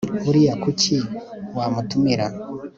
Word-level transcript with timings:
Buriya 0.23 0.53
kuki 0.63 0.95
wamutumira 1.55 2.27